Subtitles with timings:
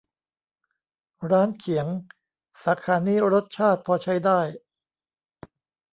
[1.31, 1.87] ร้านเขียง
[2.63, 4.39] สาขานี้รสชาติพอใช้ได้